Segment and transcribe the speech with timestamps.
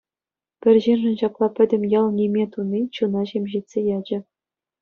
[0.65, 4.19] Пӗр ҫыншӑн ҫапла пӗтӗм ял ниме туни чуна ҫемҫетсе ячӗ.